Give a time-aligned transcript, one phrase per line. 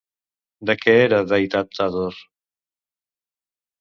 [0.69, 2.17] De què era deïtat Athor?